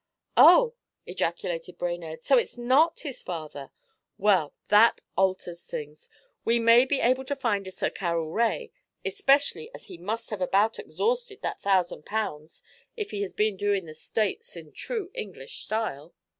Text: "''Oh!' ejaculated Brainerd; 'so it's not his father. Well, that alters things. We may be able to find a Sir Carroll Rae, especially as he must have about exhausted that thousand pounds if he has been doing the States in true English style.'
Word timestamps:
"''Oh!' 0.35 0.73
ejaculated 1.05 1.77
Brainerd; 1.77 2.23
'so 2.23 2.35
it's 2.39 2.57
not 2.57 3.01
his 3.01 3.21
father. 3.21 3.69
Well, 4.17 4.55
that 4.69 5.01
alters 5.15 5.63
things. 5.65 6.09
We 6.43 6.57
may 6.57 6.85
be 6.85 6.99
able 6.99 7.23
to 7.25 7.35
find 7.35 7.67
a 7.67 7.71
Sir 7.71 7.91
Carroll 7.91 8.31
Rae, 8.31 8.71
especially 9.05 9.69
as 9.75 9.89
he 9.89 9.99
must 9.99 10.31
have 10.31 10.41
about 10.41 10.79
exhausted 10.79 11.43
that 11.43 11.61
thousand 11.61 12.03
pounds 12.03 12.63
if 12.97 13.11
he 13.11 13.21
has 13.21 13.33
been 13.33 13.57
doing 13.57 13.85
the 13.85 13.93
States 13.93 14.57
in 14.57 14.71
true 14.71 15.11
English 15.13 15.59
style.' 15.59 16.15